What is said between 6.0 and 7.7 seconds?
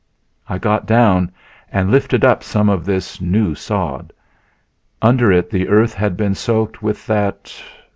been soaked with that...